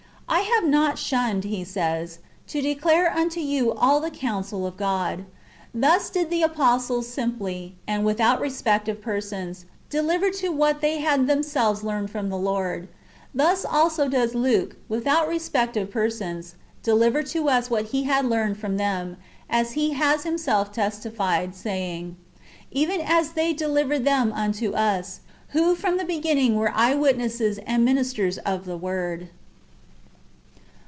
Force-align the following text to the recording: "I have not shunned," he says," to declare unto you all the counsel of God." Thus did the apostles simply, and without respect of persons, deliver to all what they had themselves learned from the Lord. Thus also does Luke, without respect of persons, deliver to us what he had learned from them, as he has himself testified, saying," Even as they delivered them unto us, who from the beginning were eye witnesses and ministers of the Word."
"I 0.41 0.61
have 0.61 0.63
not 0.63 0.97
shunned," 0.97 1.43
he 1.43 1.65
says," 1.65 2.19
to 2.47 2.61
declare 2.61 3.11
unto 3.11 3.41
you 3.41 3.73
all 3.73 3.99
the 3.99 4.09
counsel 4.09 4.65
of 4.65 4.77
God." 4.77 5.25
Thus 5.73 6.09
did 6.09 6.29
the 6.29 6.41
apostles 6.41 7.09
simply, 7.09 7.75
and 7.85 8.05
without 8.05 8.39
respect 8.39 8.87
of 8.87 9.01
persons, 9.01 9.65
deliver 9.89 10.29
to 10.29 10.47
all 10.47 10.53
what 10.53 10.79
they 10.79 10.99
had 10.99 11.27
themselves 11.27 11.83
learned 11.83 12.11
from 12.11 12.29
the 12.29 12.37
Lord. 12.37 12.87
Thus 13.35 13.65
also 13.65 14.07
does 14.07 14.33
Luke, 14.33 14.77
without 14.87 15.27
respect 15.27 15.75
of 15.75 15.91
persons, 15.91 16.55
deliver 16.81 17.23
to 17.23 17.49
us 17.49 17.69
what 17.69 17.87
he 17.87 18.03
had 18.03 18.25
learned 18.25 18.57
from 18.57 18.77
them, 18.77 19.17
as 19.49 19.73
he 19.73 19.91
has 19.93 20.23
himself 20.23 20.71
testified, 20.71 21.53
saying," 21.55 22.15
Even 22.71 23.01
as 23.01 23.31
they 23.33 23.51
delivered 23.51 24.05
them 24.05 24.31
unto 24.31 24.71
us, 24.71 25.19
who 25.49 25.75
from 25.75 25.97
the 25.97 26.05
beginning 26.05 26.55
were 26.55 26.71
eye 26.73 26.95
witnesses 26.95 27.59
and 27.67 27.83
ministers 27.83 28.37
of 28.39 28.63
the 28.63 28.77
Word." 28.77 29.27